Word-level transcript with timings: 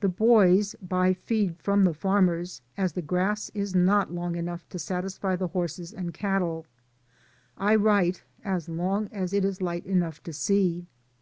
The 0.00 0.10
boys 0.10 0.76
buy 0.82 1.14
feed 1.14 1.56
from 1.56 1.84
the 1.84 1.94
farmers, 1.94 2.60
as 2.76 2.92
the 2.92 3.00
grass 3.00 3.50
is 3.54 3.74
not 3.74 4.12
long 4.12 4.34
enough 4.36 4.68
to 4.68 4.78
satisfy 4.78 5.34
the 5.34 5.48
horses 5.48 5.94
and 5.94 6.12
cattle. 6.12 6.66
I 7.56 7.76
write 7.76 8.22
as 8.44 8.68
long 8.68 9.08
as 9.12 9.32
it 9.32 9.46
is 9.46 9.62
light 9.62 9.86
enough 9.86 10.22
to 10.24 10.32
see. 10.34 10.88